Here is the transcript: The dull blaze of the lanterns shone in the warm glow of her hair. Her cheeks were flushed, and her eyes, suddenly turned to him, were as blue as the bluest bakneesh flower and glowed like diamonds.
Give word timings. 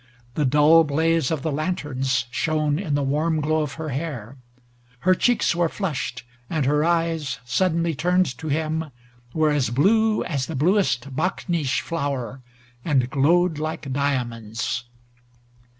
The 0.33 0.45
dull 0.45 0.83
blaze 0.83 1.29
of 1.29 1.43
the 1.43 1.51
lanterns 1.51 2.25
shone 2.31 2.79
in 2.79 2.95
the 2.95 3.03
warm 3.03 3.39
glow 3.39 3.61
of 3.61 3.73
her 3.73 3.89
hair. 3.89 4.35
Her 5.01 5.13
cheeks 5.13 5.55
were 5.55 5.69
flushed, 5.69 6.23
and 6.49 6.65
her 6.65 6.83
eyes, 6.83 7.37
suddenly 7.45 7.93
turned 7.93 8.35
to 8.39 8.47
him, 8.47 8.85
were 9.31 9.51
as 9.51 9.69
blue 9.69 10.23
as 10.23 10.47
the 10.47 10.55
bluest 10.55 11.15
bakneesh 11.15 11.81
flower 11.81 12.41
and 12.83 13.11
glowed 13.11 13.59
like 13.59 13.93
diamonds. 13.93 14.85